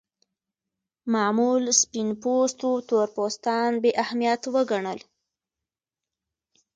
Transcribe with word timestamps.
معمول 1.13 1.63
سپین 1.81 2.09
پوستو 2.21 2.69
تور 2.87 3.07
پوستان 3.15 3.71
بې 3.81 3.91
اهمیت 4.03 4.41
وګڼل. 4.53 4.99